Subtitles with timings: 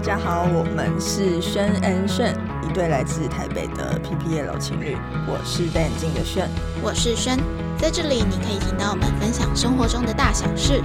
[0.00, 4.96] 大家好，我们是轩 and 炫，一对来自台北的 PPL 情侣。
[5.28, 6.48] 我是戴眼镜的炫，
[6.80, 7.36] 我是轩，
[7.76, 10.82] 在这里你可以听到我们分享生活中的大小事。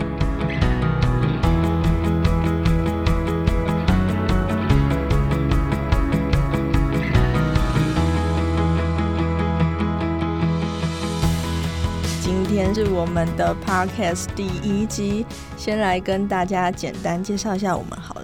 [12.21, 15.25] 今天是我们的 Podcast 第一集，
[15.55, 18.14] 先来跟大家简单介绍一下我们好。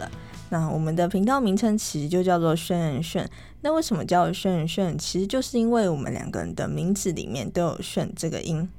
[0.51, 3.29] 那我们的频道名称其实就叫做轩人炫。
[3.61, 4.97] 那为什么叫轩人炫？
[4.97, 8.69] 其实就是因为我们两个人的名字里面都有“炫”这个音。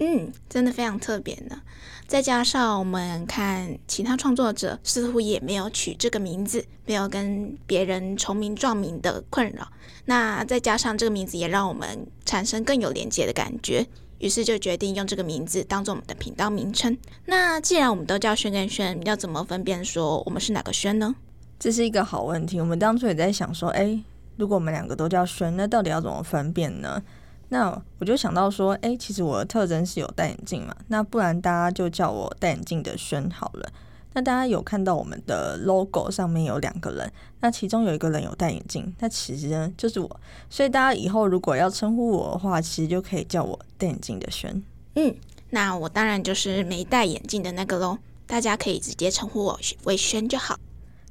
[0.00, 1.62] 嗯，真的非常特别呢。
[2.08, 9.68] 再加上我们看其他创作者似乎也没有取这个名字，没有跟别人重名撞名的困扰。
[10.06, 13.86] 那再加上这个名字也让我们产生更有连接的感觉。
[14.18, 16.96] 于是就决定用这个名字当做我们的频道名称。
[17.26, 21.14] 那既然我们都叫轩跟轩，要怎么分辨说我们是哪个轩呢？
[21.58, 22.60] 这是一个好问题。
[22.60, 23.98] 我们当初也在想说，哎，
[24.36, 27.02] 如果我们两个都叫轩，那到底要怎么分辨呢？
[27.48, 33.70] 那我就想到说，哎，其实我的特征是有戴眼镜嘛，那不然大家就叫我戴眼镜的轩好了。
[34.14, 44.62] 那大家有看到我们的 logo 上面有两个人，那其中有一个人有戴眼镜，那其实呢就是我，所以大家以后如果要称呼我的话，其实就可以叫我戴眼镜的轩。
[44.94, 45.14] 嗯，
[45.50, 50.58] 那我当然就是没戴眼镜的那个喽，大家可以直接称呼我为轩就好。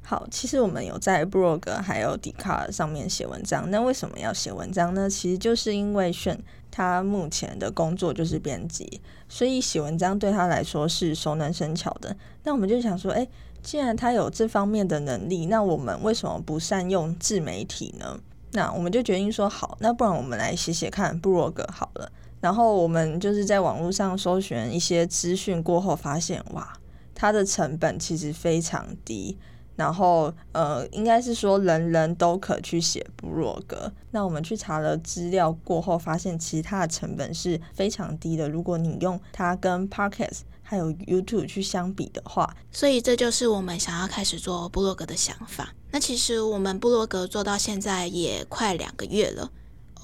[0.04, 5.08] 好，其实我们有在 blog 还有 d c a r 上面写文章，那为什么要写文章呢？
[5.08, 6.38] 其实就是因为轩。
[6.76, 12.16] 他目前的工作就是编辑，所以写文章对他来说是熟能生巧的。
[12.42, 13.28] 那我们就想说，诶，
[13.62, 18.18] 既然他有这方面的能力，那我们为什么不善用自媒体呢？
[18.50, 22.10] 那我们就决定说，好，那不然我们来写写看部落格好了。
[22.40, 26.72] 然后我们就是在网络上搜寻一些资讯过后，发现哇，
[27.14, 29.38] 它的成本其实非常低。
[29.76, 33.92] 然后，呃，应该是说人人都可去写布洛格。
[34.10, 38.48] 那我们去查了资料过后，发现其他的成本是非常低的。
[38.48, 45.74] 如果你用它跟 Podcast 还有 YouTube 去相比的话，所以这就是我们想要开始做布洛格的想法。
[45.90, 49.50] 那其实我们布洛格做到现在也快两个月了。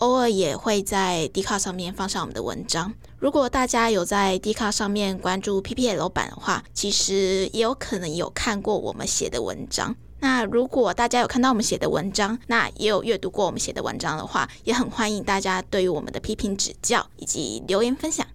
[0.00, 2.90] 偶尔也会在 d 卡上面放上我们的文章。
[3.18, 9.94] 如果大家有在 d 卡上面关注 PPL 版的话，其实也有可能有看过我们写的文章。
[10.20, 18.26] 那如果大家有看到我们写的文章，那也有阅读过我们写的文章的话，也很欢迎大家对于我们的批评指教以及留言分享。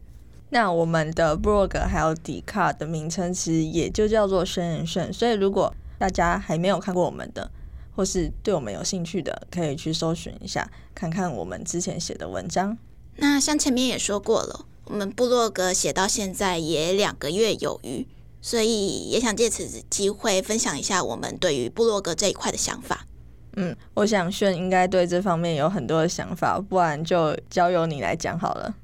[0.50, 7.50] 那我们的 blog 还有 d 卡的名称其实也就叫做“生人炫”，所以如果大家还没有看过我们的，
[7.96, 12.78] 或是对我们有兴趣的，可以去搜寻一下，看看我们之前写的文章。
[13.16, 18.06] 那像前面也说过了，我们部落格写到现在也两个月有余，
[18.42, 23.08] 所以也想借此机会分享一下我们对于部落格这一块的想法。
[23.56, 28.76] 嗯，我想炫应该对这方面有很多的想法，不然就交由你来讲好了。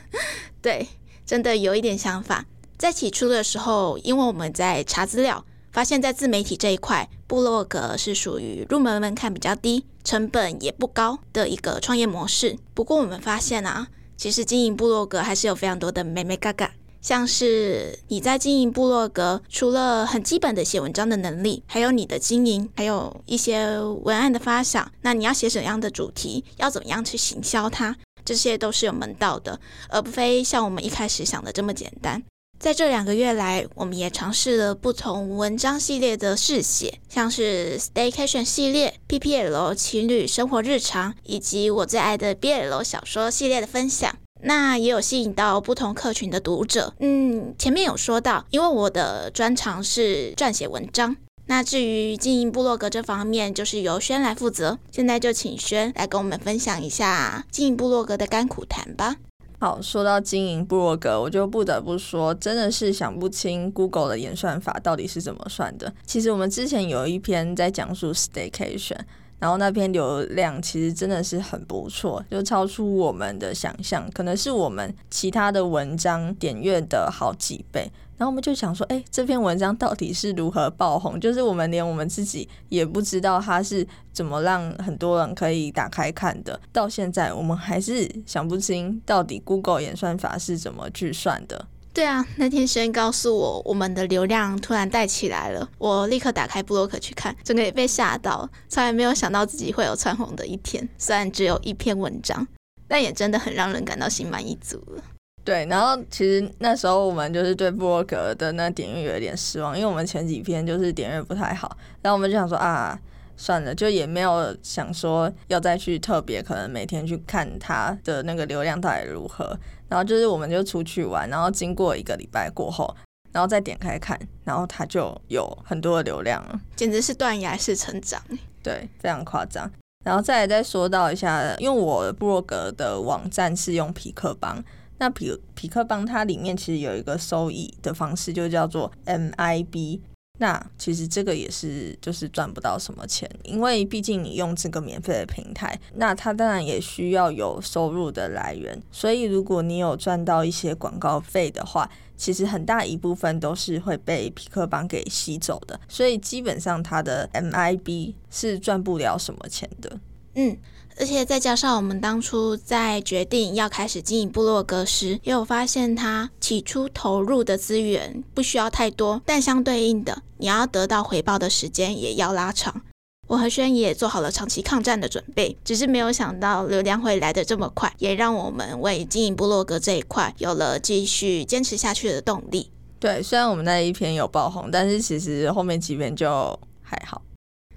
[0.62, 0.88] 对，
[1.26, 2.46] 真的有一点想法。
[2.78, 5.44] 在起初的时候，因为我们在查资料。
[5.76, 12.56] 发现，在自媒体这一块，部落格是属于入门门槛比较低、成本也不高的一个创业模式。
[12.72, 13.86] 不过，我们发现啊，
[14.16, 16.72] 其实经营部落格还是有非常多的美美嘎嘎。
[17.02, 24.90] 像是你在经营部落格，除了很基本的写文章的能力，还有你的经营，还有一些文案的发想。
[25.02, 27.94] 那你要写什么样的主题，要怎么样去行销它，
[28.24, 29.60] 这些都是有门道的，
[29.90, 32.22] 而不非像我们一开始想的这么简单。
[32.58, 44.16] 在这两个月来，我们也尝试了不同文章系列的试写，像是 Staycation 系列、PPL 情侣生活日常，以及我最爱的 BL 小说系列的分享。
[44.42, 46.94] 那也有吸引到不同客群的读者。
[47.00, 54.78] 嗯，前面有说到，因为我的专长是撰写文章，那至于经营部落格这方面，就是由轩来负责。
[54.90, 59.16] 现在就请轩来跟我们分享一下经营部落格的甘苦谈吧。
[59.58, 65.92] 好，说到经营部落格，我就不得不说，真的是想不清 Google 的演算法到底是怎么算的。
[66.04, 68.98] 其实我们之前有一篇在讲述 Staycation，
[69.38, 77.90] 然后那篇流量其实真的是很不错，就超出我们的想象，可能是我们其他的文章点阅的好几倍。
[78.16, 81.20] 然后我们就想说，哎，这篇文章到底是如何爆红？
[81.20, 86.58] 就是我们连我们自己也不知道它是怎么让很多人可以打开看的。
[86.72, 91.66] 到现在，我们还是想不清到底 Google 演算法是怎么去算的。
[91.96, 100.86] 对啊，那天轩告诉我，我们的流量突然带起来了，我立刻打开布洛克去看，整个也被吓到，从来没有想到自己会有窜红的一天。
[100.98, 102.46] 虽然只有一篇文章，
[102.86, 105.02] 但也真的很让人感到心满意足了。
[105.42, 113.00] 对，然后其实那时候我们就是对布洛格的那点阅有点失望，因为我们前几篇就是点阅不太好，然后我们就想说啊，
[113.38, 119.58] 算了，就也没有想说要再去特别可能每天去看它的那个流量到底如何。
[119.88, 122.94] 然后就是我们就出去玩，然后经过一个礼拜过后，
[123.32, 128.22] 然后再点开看，然后它就有很多的流量了，简直是断崖式成长。
[128.62, 129.70] 对，非常夸张。
[130.04, 134.62] 然后再来再说到一下，因为我布洛格的网站是用匹克邦。
[134.98, 140.00] 那匹匹克邦它里面其实有一个收益的方式，就叫做 MIB。
[140.38, 148.80] 那其实这个也是就是赚不到什么钱，因为毕竟你用这个免费的平台，那它当然也需要有收入的来源。
[148.92, 155.78] 所以如果你有赚到一些广告费的话，其实很大一部分都是会被皮克邦给吸走的。
[155.88, 159.98] 所以基本上它的 MIB 是赚不了什么钱的。
[160.36, 160.56] 嗯。
[160.98, 172.80] 而且再加上我们当初在决定要开始经营部落格时，也有发现，它起初投入的资源不需要太多，但相对应的，你要得到回报的时间也要拉长。
[173.26, 182.70] 我和轩也做好了长期抗战的准备，只是没有想到流量会来得这么快，也让我们为经营部落格这一块有了继续坚持下去的动力。
[182.98, 187.20] 对，虽然我们那一篇有爆红，但是其实后面几篇就还好。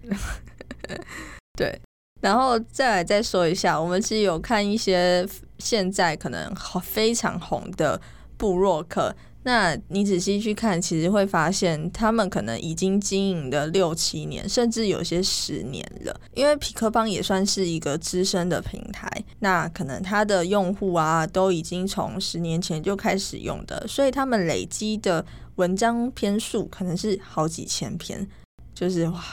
[1.60, 1.82] 对。
[2.22, 5.28] 然后再来再说一下，我们其实有看一些
[5.58, 8.00] 现在可能非常红的
[8.36, 16.20] 部落客，那你仔细去看，其实会发现他们可能已经经营了六七年，甚至有些十年了。
[16.34, 25.26] 因为匹克邦也算是一个资深的平台，那可能它的用户啊都已经从十年前就开始用的，所以他们累积的
[25.56, 28.28] 文章篇数可能是好几千篇，
[28.74, 29.24] 就是哇。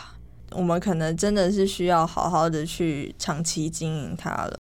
[0.50, 4.56] 我们可能真的是需要好好的去长期经营它了。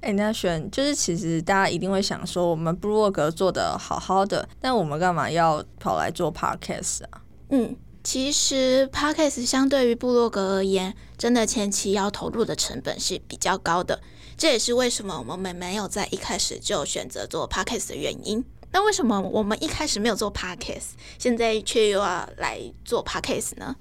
[0.00, 7.22] 哎，那选就是其实大家一定会想说，我们布洛格做的好好的，但我们干嘛要跑来做 podcast 啊？
[7.50, 14.00] 嗯，其实 podcast 相对于部落格而言，真的前期要投入的成本是比较高的。
[14.36, 18.44] 这也是为什么我们没有在一开始就选择做 podcast 的原因。
[18.70, 23.74] 那为什么我们一开始没有做 podcast，现在却又要来做 podcast 呢？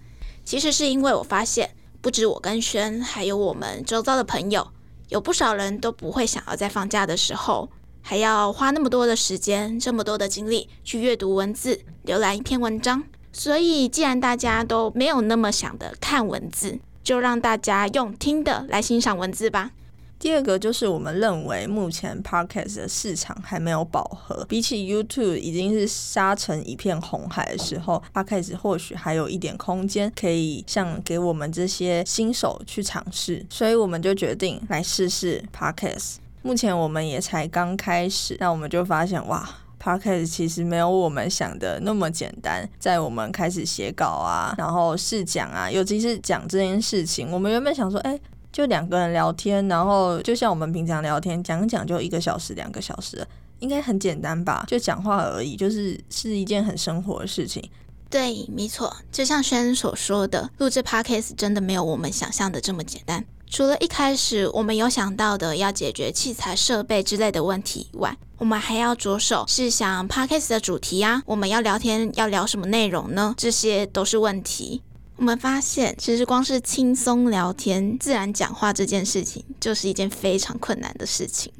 [0.47, 4.65] 其实是因为我发现，不止我跟轩，还有我们周遭的朋友，
[5.09, 7.69] 有不少人都不会想要在放假的时候，
[8.01, 13.03] 还要花那么多的时间、这么多的精力去阅读文字、浏览一篇文章。
[13.33, 19.71] 所以，既然大家都没有那么想的看文字，就让大家用听的来欣赏文字吧。
[20.19, 36.15] 第二个就是我们认为目前 podcast 的市场还没有饱和，比起 YouTube 已经是沙成一片红海的时候，podcast 或许还有一点空间可以像给我们这些新手去尝试，所以我们就决定来试试 podcast。
[36.41, 39.47] 目前我们也才刚开始，那我们就发现哇
[39.79, 42.67] ，podcast 其实没有我们想的那么简单。
[42.79, 48.19] 在我们开始写稿啊，然后试讲啊，尤其是讲这件事情，我们原本想说，哎。
[48.51, 53.25] 就两个人聊天，然后就像我们平常聊天，讲讲就一个小时、两个小时，
[53.59, 54.65] 应该很简单吧？
[54.67, 57.63] 就讲话而已，就是是一件很生活的事情。
[58.09, 63.25] 对，没错，就像轩所说的，录制 podcast 真的没有我们想象的这么简单。
[63.49, 73.33] 除了一开始我们有想到的要解决器材设备之类的问题以外，我们还要着手是想 podcast 的主题啊，我们要聊天要聊什么内容呢？
[73.37, 74.81] 这些都是问题。
[75.17, 81.51] 我们发现，其实光是轻松聊天、自然讲话这件事情，就是一件非常困难的事情。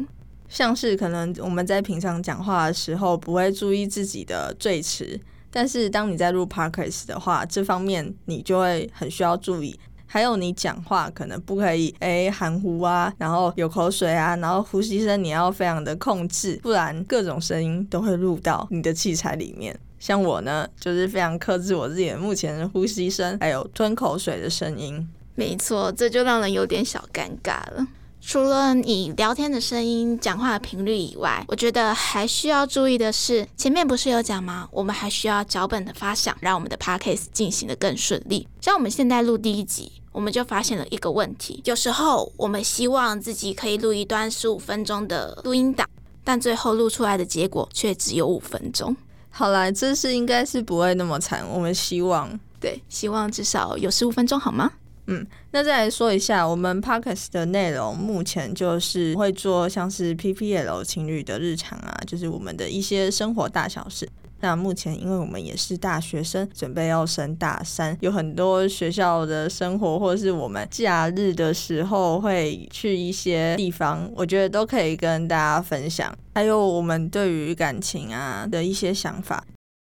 [0.47, 9.77] 像是可能我们在平常讲话的时候，不会注意自己的最迟，但是当你在录 podcast 的话，这方面你就会很需要注意。
[10.05, 19.77] 还有你讲话可能不可以诶含糊啊，然后有口水啊，然后呼吸声你要非常的控制，不然各种声音都会录到你的器材里面。
[19.99, 25.07] 像我呢，就是非常克制我自己的目前的呼吸声，还有吞口水的声音。
[25.35, 27.87] 没错，这就让人有点小尴尬了。
[28.19, 34.67] 除了你聊天的声音、讲话的频率以外，我觉得还需要注意的是，前面不是有讲吗？
[34.71, 38.47] 我们还需要脚本的发想，让我们的 podcast 进行的更顺利。
[38.59, 45.87] 像我们现在录第一集，我们就发现了一个问题：有时候我们希望自己可以录一段十五分钟的录音档，
[46.23, 48.95] 但最后录出来的结果却只有五分钟。
[49.29, 51.47] 好啦，这次应该是不会那么惨。
[51.47, 54.71] 我们希望，对，希望至少有十五分钟，好吗？
[55.09, 64.09] 嗯，那再来说一下，我们 podcast 的内容，目前就是会做像是 PPL 情侣的日常啊，就是我们的一些生活大小事。
[64.39, 76.15] 那目前因为我们也是大学生，准备要升大三，有很多学校的生活，或是我们假日的时候会去一些地方，我觉得都可以跟大家分享。
[76.35, 79.43] 还有我们对于感情啊的一些想法。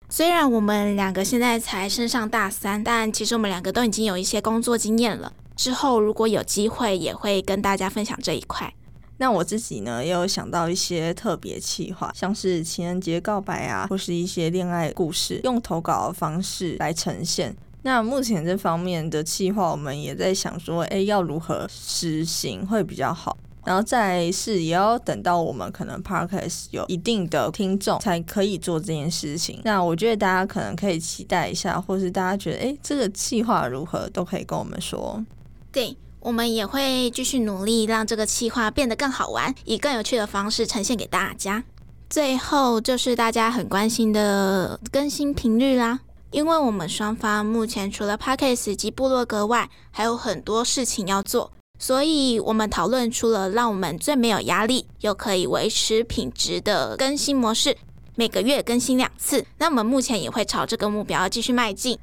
[0.09, 5.33] 虽然我们两个现在才升上大三，但其实我们两个都已经有一些工作经验了。
[5.55, 8.75] 之后如果有机会，也会跟大家分享这一块。
[9.21, 17.55] 那我自己呢，也有想到一些特别企划，像是情人节告白啊，或是一些恋爱故事，用投稿的方式来呈现。
[17.83, 23.37] 那目前这方面的企划，我们也在想说，哎，要如何实行会比较好。
[23.67, 29.61] 然后再是也要等到我们可能 podcast 有一定的听众才可以做这件事情。
[29.65, 35.23] 那我觉得大家可能可以期待一下，或是大家觉得哎这个计划如何，都可以跟我们说。
[35.71, 41.65] 对，我们也会继续努力让这个企划变得更好玩，以更有趣的方式呈现给大家。
[42.09, 46.01] 最后就是大家很关心的更新频率啦，
[46.31, 51.53] 因为我们双方目前除了 podcast 及部落格外，还有很多事情要做。
[51.79, 57.75] 所以，我们讨论出了让我们最没有压力又可以维持品质的更新模式，
[58.17, 59.47] 每个月更新两次。
[59.57, 61.99] 那我们目前也会朝这个目标继续迈进。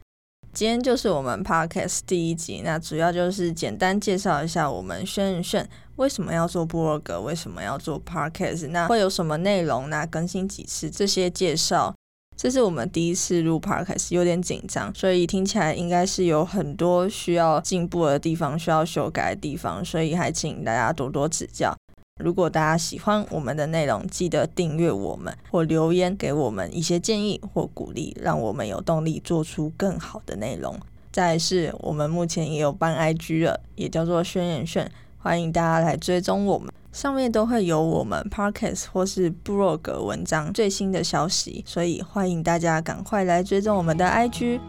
[0.58, 11.94] 今天就是我们 podcast 第一集，那主要就是简单介绍一下我们轩炫为什么要做部落格，为什么要做 podcast，那会有什么内容，那更新几次这些介绍。
[12.36, 21.77] 这是我们第一次录 podcast，有点紧张，所以听起来应该是有很多需要进步的地方，需要修改的地方，所以还请大家多多指教。
[22.18, 30.78] 如果大家喜欢我们的内容，记得订阅我们或留言给我们一些建议或鼓励，让我们有动力做出更好的内容。
[31.12, 36.72] 再是，我们目前也有办 IG 了，也叫做轩辕炫，欢迎大家来追踪我们。
[36.92, 44.60] 上面都会有我们 podcast 或是 blog 文章最新的消息，所以欢迎大家赶快来追踪我们的 IG。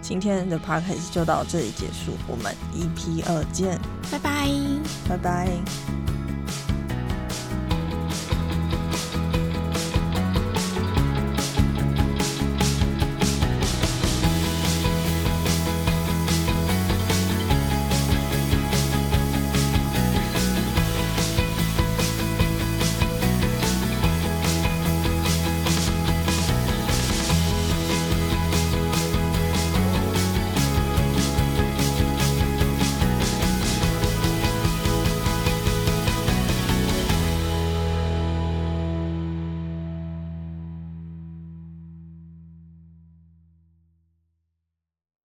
[0.00, 3.78] 今天的 podcast 就到这里结束，我们 EP 二见，
[4.10, 4.48] 拜拜，
[5.08, 6.15] 拜拜。